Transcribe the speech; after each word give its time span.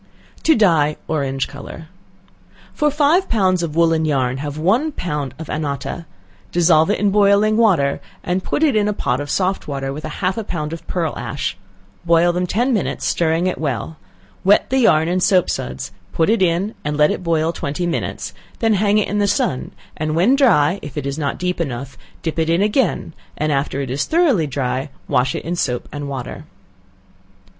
To 0.45 0.55
Dye 0.55 0.97
Orange 1.07 1.47
Color. 1.47 1.85
For 2.73 2.89
five 2.89 3.29
pounds 3.29 3.61
of 3.61 3.75
woolen 3.75 4.03
yarn, 4.05 4.37
have 4.37 4.57
one 4.57 4.91
pound 4.91 5.35
of 5.37 5.47
annotta; 5.47 6.07
dissolve 6.51 6.89
it 6.89 6.97
in 6.99 7.11
boiling 7.11 7.55
water, 7.55 8.01
and 8.23 8.43
put 8.43 8.63
it 8.63 8.75
in 8.75 8.87
a 8.87 8.93
pot 8.93 9.21
of 9.21 9.29
soft 9.29 9.67
water 9.67 9.93
with 9.93 10.03
half 10.03 10.39
a 10.39 10.43
pound 10.43 10.73
of 10.73 10.87
pearl 10.87 11.15
ash; 11.19 11.55
boil 12.03 12.33
them 12.33 12.47
ten 12.47 12.73
minutes, 12.73 13.05
stirring 13.05 13.45
it 13.45 13.59
well; 13.59 13.97
wet 14.43 14.71
the 14.71 14.79
yarn 14.79 15.07
in 15.07 15.19
soap 15.19 15.51
suds; 15.51 15.91
put 16.13 16.31
it 16.31 16.41
in, 16.41 16.73
and 16.83 16.97
let 16.97 17.11
it 17.11 17.21
boil 17.21 17.51
twenty 17.53 17.85
minutes; 17.85 18.33
then 18.57 18.73
hang 18.73 18.97
it 18.97 19.07
in 19.07 19.19
the 19.19 19.27
sun, 19.27 19.69
and 19.95 20.15
when 20.15 20.35
dry, 20.35 20.79
if 20.81 20.97
it 20.97 21.05
is 21.05 21.19
not 21.19 21.37
deep 21.37 21.61
enough, 21.61 21.95
dip 22.23 22.39
it 22.39 22.49
in 22.49 22.63
again; 22.63 23.13
and 23.37 23.51
after 23.51 23.81
it 23.81 23.91
is 23.91 24.05
thoroughly 24.05 24.47
dry, 24.47 24.89
wash 25.07 25.35
it 25.35 25.45
in 25.45 25.55
soap 25.55 25.87
and 25.91 26.09
water. 26.09 26.45